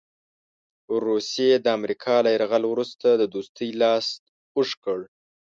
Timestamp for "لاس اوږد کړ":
3.81-4.99